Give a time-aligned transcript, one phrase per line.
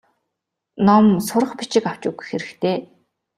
[0.87, 2.77] Ном сурах бичиг авч өгөх хэрэгтэй.